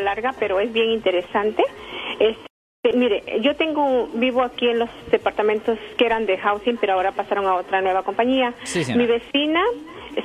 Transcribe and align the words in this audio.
larga, 0.00 0.32
pero 0.38 0.60
es 0.60 0.72
bien 0.72 0.90
interesante. 0.90 1.62
Este, 2.18 2.96
mire, 2.96 3.22
yo 3.40 3.56
tengo, 3.56 4.08
vivo 4.14 4.42
aquí 4.42 4.68
en 4.68 4.78
los 4.78 4.90
departamentos 5.10 5.78
que 5.96 6.06
eran 6.06 6.26
de 6.26 6.38
housing, 6.38 6.76
pero 6.76 6.94
ahora 6.94 7.12
pasaron 7.12 7.46
a 7.46 7.54
otra 7.54 7.80
nueva 7.80 8.02
compañía. 8.02 8.54
Mi 8.94 9.06
vecina 9.06 9.62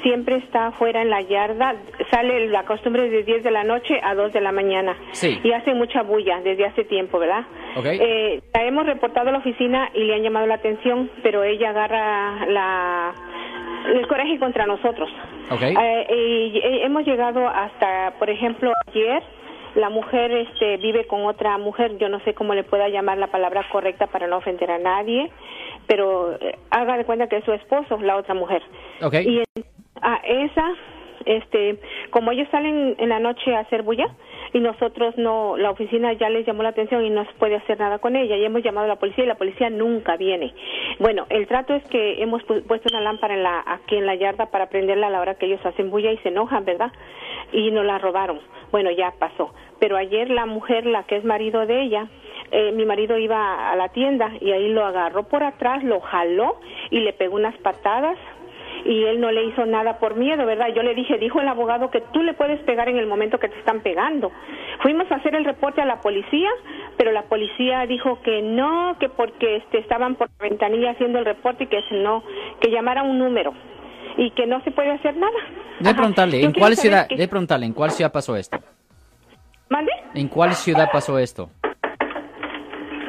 siempre 0.03 0.37
está 0.37 0.67
afuera 0.67 1.01
en 1.01 1.09
la 1.09 1.21
yarda, 1.21 1.75
sale 2.11 2.47
la 2.47 2.63
costumbre 2.63 3.09
de 3.09 3.23
10 3.23 3.43
de 3.43 3.51
la 3.51 3.63
noche 3.63 3.99
a 4.03 4.13
2 4.13 4.33
de 4.33 4.41
la 4.41 4.51
mañana. 4.51 4.95
Y 5.44 5.51
hace 5.51 5.73
mucha 5.73 6.03
bulla 6.03 6.41
desde 6.41 6.65
hace 6.65 6.83
tiempo, 6.83 7.19
¿verdad? 7.19 7.46
Eh, 7.83 8.41
la 8.53 8.63
hemos 8.63 8.85
reportado 8.85 9.29
a 9.29 9.31
la 9.31 9.39
oficina 9.39 9.89
y 9.94 10.03
le 10.03 10.15
han 10.15 10.23
llamado 10.23 10.46
la 10.46 10.55
atención, 10.55 11.10
pero 11.23 11.44
ella 11.44 11.69
agarra 11.69 12.46
la 12.47 13.13
el 13.87 14.07
coraje 14.07 14.37
contra 14.39 14.65
nosotros. 14.65 15.10
Eh, 15.62 16.52
y, 16.53 16.62
hemos 16.84 17.05
llegado 17.05 17.48
hasta, 17.48 18.13
por 18.20 18.30
ejemplo, 18.30 18.71
ayer 18.88 19.23
la 19.76 19.90
mujer 19.90 20.31
este, 20.31 20.77
vive 20.77 21.05
con 21.08 21.26
otra 21.26 21.57
mujer, 21.57 21.98
yo 21.98 22.09
no 22.09 22.20
sé 22.21 22.34
cómo 22.34 22.53
le 22.53 22.63
pueda 22.63 22.89
llamar 22.89 23.17
la 23.17 23.27
palabra 23.27 23.66
correcta 23.71 24.07
para 24.07 24.27
no 24.27 24.38
ofender 24.38 24.71
a 24.71 24.80
nadie, 24.80 25.31
pero 25.88 26.34
eh, 26.34 26.57
haga 26.70 26.98
de 26.98 27.05
cuenta 27.05 27.27
que 27.27 27.38
es 27.38 27.45
su 27.45 27.53
esposo, 27.53 27.98
la 28.02 28.17
otra 28.17 28.34
mujer. 28.34 28.62
Y 29.12 29.43
a 30.02 30.16
esa, 30.26 30.73
este, 31.26 31.79
como 32.09 32.31
ellos 32.31 32.48
salen 32.52 32.95
en 32.98 33.09
la 33.09 33.20
noche 33.20 33.55
a 33.55 33.59
hacer 33.59 33.84
bulla 33.84 34.07
y 34.53 34.59
nosotros 34.59 35.17
no, 35.17 35.58
la 35.58 35.71
oficina 35.71 36.13
ya 36.13 36.30
les 36.30 36.45
llamó 36.45 36.63
la 36.63 36.70
atención 36.70 37.05
y 37.05 37.09
no 37.09 37.26
se 37.26 37.34
puede 37.34 37.55
hacer 37.55 37.80
nada 37.80 37.99
con 37.99 38.16
ella 38.16 38.35
y 38.35 38.45
hemos 38.45 38.63
llamado 38.63 38.85
a 38.85 38.90
la 38.90 38.95
policía 38.98 39.23
y 39.23 39.27
la 39.27 39.35
policía 39.35 39.70
nunca 39.70 40.17
viene. 40.17 40.53
Bueno, 40.99 41.26
el 41.30 41.48
trato 41.48 41.73
es 41.76 41.84
que 41.85 42.21
hemos 42.21 42.44
puesto 42.44 42.90
una 42.90 43.02
lámpara 43.02 43.34
en 43.35 43.43
la, 43.43 43.63
aquí 43.66 43.95
en 43.95 44.05
la 44.05 44.16
yarda 44.16 44.48
para 44.48 44.70
prenderla 44.70 45.07
a 45.07 45.09
la 45.09 45.21
hora 45.21 45.35
que 45.35 45.45
ellos 45.45 45.66
hacen 45.66 45.90
bulla 45.90 46.12
y 46.12 46.17
se 46.17 46.30
enojan, 46.30 46.66
¿verdad? 46.66 46.91
Y 47.52 47.71
nos 47.71 47.85
la 47.85 47.98
robaron. 47.98 48.40
Bueno, 48.71 48.91
ya 48.91 49.13
pasó. 49.17 49.54
Pero 49.80 49.98
ayer 49.98 50.30
la 50.30 50.45
mujer, 50.45 50.85
la 50.85 51.04
que 51.04 51.18
es 51.18 51.23
marido 51.23 51.66
de 51.66 51.81
ella, 51.81 52.07
eh, 52.52 52.71
mi 52.71 52.85
marido 52.85 53.18
iba 53.18 53.71
a 53.71 53.76
la 53.76 53.90
tienda 53.90 54.32
y 54.41 54.51
ahí 54.51 54.70
lo 54.70 54.85
agarró 54.85 55.23
por 55.23 55.43
atrás, 55.43 55.84
lo 55.84 55.99
jaló 55.99 56.60
y 56.90 56.99
le 56.99 57.13
pegó 57.13 57.35
unas 57.35 57.55
patadas 57.60 58.18
y 58.85 59.04
él 59.05 59.20
no 59.20 59.32
le 59.32 59.46
hizo 59.46 59.66
nada 59.66 59.99
por 59.99 60.16
miedo, 60.16 60.46
¿verdad? 60.46 60.68
Yo 60.76 60.84
le 60.84 60.96
dije, 60.96 61.18
dijo 61.18 61.41
el 61.41 61.48
abogado 61.48 61.90
que 61.90 62.02
tú 62.13 62.24
le 62.24 62.34
puedes 62.34 62.60
pegar 62.62 62.90
en 62.90 62.98
el 62.98 63.08
momento 63.08 63.40
que 63.40 63.49
te 63.49 63.60
están 63.60 63.82
pegando. 63.82 64.32
Fuimos 64.82 65.12
a 65.12 65.16
hacer 65.16 65.36
el 65.36 65.46
reporte 65.46 65.82
a 65.82 65.86
la 65.86 66.02
policía, 66.02 66.50
pero 66.98 67.12
la 67.12 67.24
policía 67.24 67.86
dijo 67.86 68.22
que 68.22 68.42
no, 68.42 68.98
que 69.00 69.10
porque 69.10 69.58
este, 69.58 69.80
estaban 69.80 70.16
por 70.16 70.30
la 70.40 70.50
ventanilla 70.50 70.92
haciendo 70.92 71.20
el 71.20 71.26
reporte 71.26 71.66
y 71.66 71.68
que 71.68 71.82
no, 71.92 72.24
que 72.62 72.72
llamara 72.72 73.04
un 73.04 73.20
número 73.20 73.54
y 74.18 74.32
que 74.32 74.46
no 74.46 74.62
se 74.64 74.72
puede 74.72 74.92
hacer 74.92 75.16
nada. 75.16 75.38
De 75.80 75.94
preguntarle, 75.94 76.44
¿en 76.44 76.54
cuál 76.54 76.76
ciudad, 76.76 77.08
de 77.08 77.28
preguntarle, 77.28 77.66
¿en 77.66 77.74
cuál 77.74 77.92
ciudad 77.92 78.12
pasó 78.12 78.36
esto? 78.36 78.58
¿Mande? 79.70 79.92
¿En 80.14 80.28
cuál 80.28 80.54
ciudad 80.56 80.90
pasó 80.92 81.20
esto? 81.20 81.50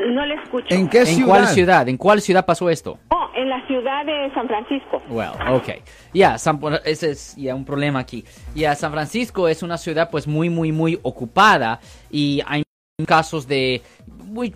No 0.08 0.26
le 0.26 0.34
escucho. 0.34 0.66
¿En 0.74 0.88
qué 0.88 1.06
ciudad? 1.06 1.20
¿En 1.20 1.26
cuál 1.26 1.46
ciudad? 1.46 1.88
¿En 1.88 1.96
cuál 1.96 2.20
ciudad 2.20 2.44
pasó 2.46 2.68
esto? 2.68 2.98
En 3.40 3.48
la 3.48 3.66
ciudad 3.66 4.04
de 4.04 4.30
San 4.34 4.46
Francisco. 4.48 5.00
Well, 5.08 5.30
okay. 5.48 5.82
Ya, 6.12 6.36
ese 6.84 7.10
es 7.10 7.34
ya 7.36 7.54
un 7.54 7.64
problema 7.64 7.98
aquí. 8.00 8.22
Ya, 8.54 8.74
San 8.74 8.92
Francisco 8.92 9.48
es 9.48 9.62
una 9.62 9.78
ciudad 9.78 10.10
pues 10.10 10.26
muy, 10.26 10.50
muy, 10.50 10.72
muy 10.72 10.98
ocupada 11.02 11.80
y 12.10 12.42
hay 12.46 12.62
casos 13.06 13.48
de 13.48 13.80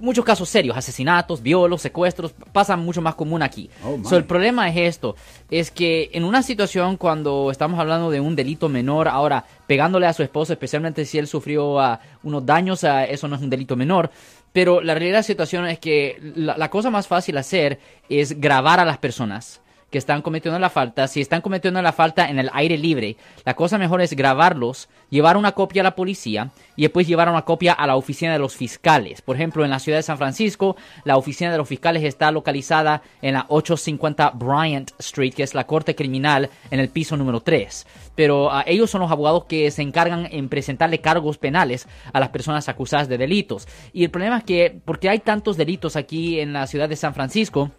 muchos 0.01 0.25
casos 0.25 0.49
serios, 0.49 0.77
asesinatos, 0.77 1.43
violos, 1.43 1.83
secuestros, 1.83 2.35
pasa 2.53 2.77
mucho 2.77 3.01
más 3.01 3.15
común 3.15 3.43
aquí. 3.43 3.71
Oh, 3.83 4.15
el 4.15 4.25
problema 4.25 4.69
es 4.69 4.77
esto, 4.77 5.17
es 5.51 5.71
que 5.71 6.11
en 6.13 6.25
una 6.25 6.43
situación 6.43 6.97
cuando 6.97 7.51
estamos 7.51 7.81
hablando 7.81 8.11
de 8.11 8.21
un 8.21 8.37
delito 8.37 8.69
menor, 8.69 9.09
ahora 9.09 9.45
pegándole 9.67 10.07
a 10.07 10.13
su 10.13 10.23
esposo, 10.23 10.53
especialmente 10.53 11.05
si 11.07 11.19
él 11.19 11.27
sufrió 11.27 11.77
uh, 11.77 11.97
unos 12.23 12.47
daños, 12.47 12.85
uh, 12.85 13.07
eso 13.09 13.27
no 13.29 13.37
es 13.37 13.43
un 13.43 13.51
delito 13.51 13.77
menor, 13.77 14.11
pero 14.55 14.81
la 14.81 14.95
realidad 14.95 15.15
de 15.15 15.19
la 15.19 15.23
situación 15.25 15.67
es 15.67 15.81
que 15.81 16.17
la, 16.37 16.71
cosa 16.71 16.89
más 16.89 17.09
fácil 17.09 17.37
hacer 17.39 17.81
es 18.09 18.41
grabar 18.41 18.79
a 18.79 18.85
las 18.85 18.99
personas 18.99 19.61
que 19.95 19.99
están 19.99 20.23
cometiendo 20.23 20.59
la 20.59 20.71
falta. 20.71 21.07
Si 21.07 21.21
están 21.21 21.41
cometiendo 21.41 21.81
la 21.81 21.93
falta 21.93 22.29
en 22.29 22.41
el 22.41 22.51
aire 22.53 22.77
libre, 22.77 23.17
la 23.45 23.55
cosa 23.55 23.79
mejor 23.79 24.01
es 24.01 24.13
grabarlos, 24.15 24.89
llevar 25.09 25.37
una 25.37 25.53
copia 25.53 25.83
a 25.83 25.85
la 25.85 25.95
policía 25.95 26.51
y 26.75 26.83
después 26.83 27.07
llevar 27.07 27.29
una 27.29 27.43
copia 27.43 27.75
a 27.75 27.87
la 27.87 27.95
oficina 27.95 28.33
de 28.33 28.41
los 28.41 28.57
fiscales. 28.57 29.23
Por 29.23 29.37
ejemplo, 29.37 29.65
en 29.65 29.71
la 29.71 29.79
ciudad 29.79 29.99
de 29.99 30.03
San 30.03 30.19
Francisco, 30.19 30.75
la 31.05 31.17
oficina 31.17 31.53
de 31.53 31.59
los 31.59 31.69
fiscales 31.69 32.03
está 32.03 32.33
localizada 32.33 33.03
en 33.23 33.35
la 33.35 33.47
850 33.49 34.31
Bryant 34.31 34.91
Street, 34.99 35.33
que 35.33 35.45
es 35.45 35.55
la 35.55 35.65
corte 35.65 35.95
criminal 35.95 36.51
en 36.73 36.81
el 36.81 36.89
piso 36.89 37.17
número 37.17 37.39
3 37.39 37.87
pero 38.15 38.53
ah, 38.53 38.65
ellos 38.67 38.91
son 38.91 39.01
los 39.01 39.11
abogados 39.11 39.45
que 39.47 39.71
se 39.71 39.83
encargan 39.83 40.29
en 40.31 40.49
presentarle 40.49 41.01
cargos 41.01 41.39
penales 41.39 41.89
a 42.13 42.21
las 42.21 42.29
personas 42.29 42.69
acusadas 42.69 43.09
de 43.09 43.19
delitos. 43.19 43.67
Y 43.93 44.05
el 44.05 44.11
problema 44.11 44.39
es 44.39 44.45
que, 44.45 44.81
porque 44.85 45.09
hay 45.09 45.19
tantos 45.19 45.57
delitos 45.57 45.97
aquí 45.97 46.41
en 46.41 46.53
la 46.53 46.67
ciudad 46.67 46.89
de 46.89 46.97
San 46.97 47.15
Francisco, 47.15 47.71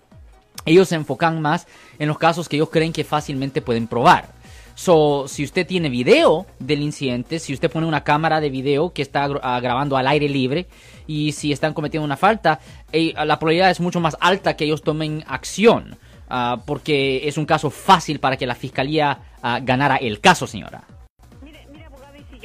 ellos 0.65 0.89
se 0.89 0.95
enfocan 0.95 1.41
más 1.41 1.67
en 1.99 2.07
los 2.07 2.17
casos 2.17 2.49
que 2.49 2.57
ellos 2.57 2.69
creen 2.69 2.93
que 2.93 3.03
fácilmente 3.03 3.61
pueden 3.61 3.87
probar. 3.87 4.33
So, 4.75 5.25
si 5.29 5.45
usted 5.45 5.65
tiene 5.65 5.89
video 5.89 6.45
del 6.59 6.81
incidente, 6.81 7.39
si 7.39 7.53
usted 7.53 7.71
pone 7.71 7.87
una 7.87 8.03
cámara 8.03 8.41
de 8.41 8.49
video 8.49 8.91
que 8.91 9.01
está 9.01 9.29
ah, 9.41 9.59
grabando 9.61 9.95
al 9.95 10.05
aire 10.05 10.27
libre 10.27 10.67
y 11.07 11.31
si 11.31 11.53
están 11.53 11.73
cometiendo 11.73 12.03
una 12.03 12.17
falta, 12.17 12.59
eh, 12.91 13.13
la 13.13 13.39
probabilidad 13.39 13.71
es 13.71 13.79
mucho 13.79 14.01
más 14.01 14.17
alta 14.19 14.57
que 14.57 14.65
ellos 14.65 14.81
tomen 14.81 15.23
acción. 15.27 15.97
Ah, 16.27 16.61
porque 16.65 17.27
es 17.27 17.37
un 17.37 17.45
caso 17.45 17.69
fácil 17.69 18.19
para 18.19 18.35
que 18.35 18.47
la 18.47 18.55
fiscalía 18.55 19.19
ah, 19.41 19.59
ganara 19.61 19.95
el 19.95 20.19
caso, 20.19 20.45
señora. 20.45 20.83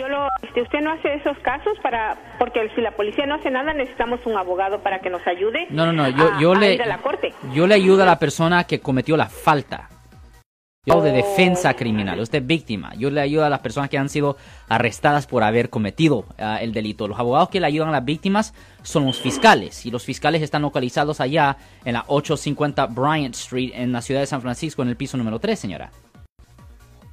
Yo 0.00 0.08
lo, 0.08 0.28
este, 0.42 0.62
usted 0.62 0.80
no 0.80 0.92
hace 0.92 1.12
esos 1.12 1.38
casos 1.40 1.78
para, 1.82 2.16
porque 2.38 2.70
si 2.74 2.80
la 2.80 2.92
policía 2.92 3.26
no 3.26 3.34
hace 3.34 3.50
nada, 3.50 3.74
necesitamos 3.74 4.20
un 4.24 4.36
abogado 4.36 4.80
para 4.80 5.00
que 5.00 5.10
nos 5.10 5.26
ayude. 5.26 5.66
No, 5.68 5.84
no, 5.84 5.92
no, 5.92 6.08
yo, 6.08 6.40
yo 6.40 6.54
le, 6.54 6.80
a 6.80 6.86
la 6.86 6.98
corte. 6.98 7.34
yo 7.52 7.66
le 7.66 7.74
ayudo 7.74 8.02
a 8.04 8.06
la 8.06 8.18
persona 8.18 8.64
que 8.64 8.80
cometió 8.80 9.16
la 9.18 9.26
falta. 9.26 9.90
Yo 10.86 11.02
de 11.02 11.12
defensa 11.12 11.74
criminal, 11.74 12.18
usted 12.18 12.38
es 12.38 12.46
víctima. 12.46 12.94
Yo 12.96 13.10
le 13.10 13.20
ayudo 13.20 13.44
a 13.44 13.50
las 13.50 13.60
personas 13.60 13.90
que 13.90 13.98
han 13.98 14.08
sido 14.08 14.38
arrestadas 14.66 15.26
por 15.26 15.42
haber 15.42 15.68
cometido 15.68 16.24
ah, 16.38 16.58
el 16.62 16.72
delito. 16.72 17.06
Los 17.06 17.18
abogados 17.18 17.50
que 17.50 17.60
le 17.60 17.66
ayudan 17.66 17.90
a 17.90 17.92
las 17.92 18.04
víctimas 18.06 18.54
son 18.82 19.04
los 19.04 19.20
fiscales. 19.20 19.84
Y 19.84 19.90
los 19.90 20.06
fiscales 20.06 20.40
están 20.40 20.62
localizados 20.62 21.20
allá 21.20 21.58
en 21.84 21.92
la 21.92 22.04
850 22.06 22.86
Bryant 22.86 23.34
Street 23.34 23.72
en 23.74 23.92
la 23.92 24.00
ciudad 24.00 24.20
de 24.20 24.26
San 24.26 24.40
Francisco, 24.40 24.80
en 24.80 24.88
el 24.88 24.96
piso 24.96 25.18
número 25.18 25.38
3, 25.38 25.58
señora. 25.58 25.90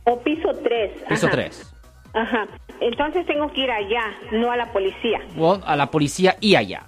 O 0.06 0.18
piso 0.24 0.50
3. 0.64 1.04
Piso 1.10 1.28
3. 1.30 1.77
Ajá. 2.14 2.48
Entonces 2.80 3.26
tengo 3.26 3.52
que 3.52 3.62
ir 3.62 3.72
allá, 3.72 4.04
no 4.32 4.52
a 4.52 4.58
la 4.58 4.72
policía. 4.72 5.22
A 5.66 5.76
la 5.76 5.90
policía 5.90 6.36
y 6.40 6.56
allá. 6.56 6.84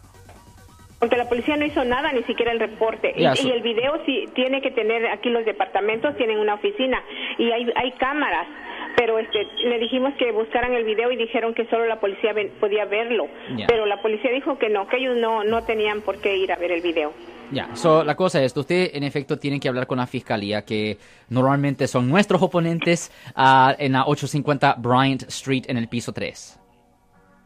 Porque 1.00 1.16
la 1.16 1.30
policía 1.30 1.56
no 1.56 1.66
hizo 1.66 1.84
nada, 1.85 2.12
ni 2.12 2.24
siquiera 2.24 2.52
el 2.52 2.59
reporte. 2.59 3.13
y, 3.16 3.25
el 3.25 3.62
video 3.62 4.03
sí 4.06 4.25
tiene 4.35 4.62
que 4.62 4.72
tener, 4.72 5.07
aquí 5.07 5.30
los 5.30 5.46
departamentos 5.46 6.16
tienen 6.18 6.40
una 6.40 6.56
oficina 6.56 7.02
y 7.38 7.52
hay, 7.52 7.72
hay 7.75 7.91
cámaras. 7.94 8.47
Pero 9.00 9.18
este, 9.18 9.48
le 9.64 9.80
dijimos 9.80 10.14
que 10.20 10.34
buscaran 10.34 10.74
el 10.74 10.84
video 10.84 11.10
y 11.10 11.16
dijeron 11.16 11.54
que 11.54 11.66
solo 11.68 11.86
la 11.86 12.02
policía 12.02 12.36
podía 12.60 12.84
verlo. 12.84 13.28
Pero 13.66 13.86
la 13.86 14.02
policía 14.02 14.30
dijo 14.30 14.58
que 14.58 14.68
no, 14.68 14.90
que 14.90 14.98
ellos 14.98 15.16
no, 15.16 15.46
no 15.46 15.64
tenían 15.64 16.02
por 16.02 16.20
qué 16.20 16.36
ir 16.36 16.52
a 16.52 16.58
ver 16.58 16.74
el 16.74 16.82
video. 16.82 17.14
Ya, 17.50 17.74
so, 17.78 18.04
la 18.04 18.16
cosa 18.16 18.44
es, 18.44 18.56
usted 18.58 18.92
en 18.94 19.04
efecto 19.06 19.40
tiene 19.40 19.58
que 19.62 19.70
hablar 19.70 19.88
con 19.88 20.00
la 20.00 20.06
fiscalía, 20.06 20.66
que 20.66 20.98
normalmente 21.30 21.88
son 21.88 22.10
nuestros 22.10 22.42
oponentes 22.42 23.10
uh, 23.38 23.72
en 23.80 23.94
la 23.94 24.04
850 24.06 24.76
Bryant 24.80 25.24
Street 25.30 25.64
en 25.70 25.78
el 25.78 25.88
piso 25.88 26.12
3 26.12 26.60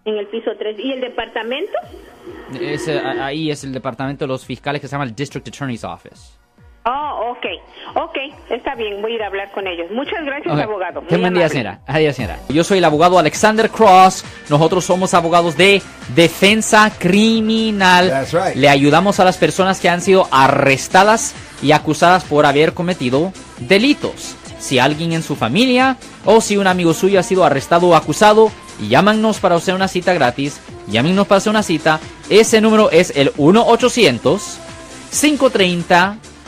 en 0.06 0.18
el 0.18 0.28
piso 0.28 0.52
3. 0.58 0.78
¿Y 0.80 0.91
el 0.91 1.02
departamento? 1.02 1.72
ahí 3.22 3.50
es 3.50 3.64
el 3.64 3.72
departamento 3.72 4.25
de 4.25 4.28
los 4.28 4.46
fiscales 4.46 4.81
que 4.81 4.88
se 4.88 4.91
llama 4.91 5.06
el 5.06 5.16
District 5.16 5.47
Attorney's 5.47 5.84
Office. 5.85 6.43
Ok. 7.34 7.46
Ok, 7.96 8.18
está 8.50 8.76
bien, 8.76 9.02
voy 9.02 9.14
a 9.14 9.16
ir 9.16 9.24
a 9.24 9.28
hablar 9.28 9.52
con 9.52 9.68
ellos. 9.68 9.88
Muchas 9.92 10.24
gracias, 10.24 10.58
abogado. 10.60 11.04
Qué 11.08 11.18
buen 11.18 11.34
día, 11.34 11.50
señora. 11.50 11.80
Adiós, 11.88 12.16
señora. 12.16 12.38
Yo 12.50 12.64
soy 12.64 12.78
el 12.78 12.86
abogado 12.86 13.18
Alexander 13.18 13.70
Cross. 13.70 14.24
Nosotros 14.50 14.86
somos 14.86 15.14
abogados 15.14 15.58
de 15.58 15.82
defensa 16.16 16.91
criminal. 16.97 18.26
Le 18.56 18.70
ayudamos 18.70 19.20
a 19.20 19.26
las 19.26 19.38
personas 19.38 19.80
que 19.80 19.90
han 19.90 20.02
sido 20.02 20.28
arrestadas 20.32 21.35
y 21.62 21.72
acusadas 21.72 22.24
por 22.24 22.46
haber 22.46 22.74
cometido 22.74 23.34
delitos. 23.59 24.36
Si 24.59 24.78
alguien 24.79 25.12
en 25.12 25.24
su 25.24 25.36
familia 25.36 25.97
o 26.26 26.40
si 26.40 26.58
un 26.58 26.68
amigo 26.68 26.94
suyo 26.94 27.20
ha 27.20 27.24
sido 27.24 27.44
arrestado 27.44 27.88
o 27.88 27.96
acusado, 27.96 28.52
llámanos 28.88 29.40
para 29.40 29.56
hacer 29.56 29.74
una 29.74 29.88
cita 29.88 30.14
gratis. 30.14 30.62
Llámenos 30.88 31.28
para 31.28 31.38
hacer 31.38 31.50
una 31.50 31.64
cita. 31.64 32.00
Ese 32.29 32.62
número 32.62 32.91
es 32.91 33.12
el 33.16 33.32